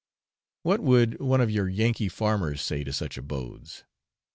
[0.63, 3.83] What would one of your Yankee farmers say to such abodes?